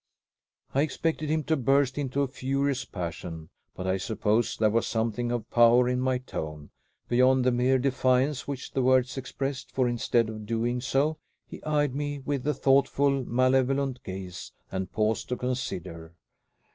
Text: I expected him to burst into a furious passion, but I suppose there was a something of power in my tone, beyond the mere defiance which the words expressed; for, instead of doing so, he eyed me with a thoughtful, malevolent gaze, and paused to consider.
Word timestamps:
I 0.73 0.81
expected 0.81 1.29
him 1.29 1.43
to 1.43 1.55
burst 1.55 1.95
into 1.95 2.23
a 2.23 2.27
furious 2.27 2.85
passion, 2.85 3.49
but 3.75 3.85
I 3.85 3.97
suppose 3.97 4.57
there 4.57 4.71
was 4.71 4.87
a 4.87 4.89
something 4.89 5.31
of 5.31 5.47
power 5.51 5.87
in 5.87 6.01
my 6.01 6.17
tone, 6.17 6.71
beyond 7.07 7.45
the 7.45 7.51
mere 7.51 7.77
defiance 7.77 8.47
which 8.47 8.71
the 8.71 8.81
words 8.81 9.15
expressed; 9.15 9.69
for, 9.71 9.87
instead 9.87 10.27
of 10.27 10.47
doing 10.47 10.81
so, 10.81 11.19
he 11.45 11.61
eyed 11.63 11.93
me 11.93 12.17
with 12.17 12.47
a 12.47 12.53
thoughtful, 12.55 13.23
malevolent 13.27 14.01
gaze, 14.03 14.51
and 14.71 14.91
paused 14.91 15.29
to 15.29 15.37
consider. 15.37 16.15